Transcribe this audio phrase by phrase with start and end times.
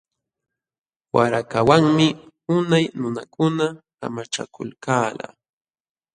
[1.15, 2.07] Warakawanmi
[2.57, 3.65] unay nunakuna
[4.05, 5.27] amachakulkalqa.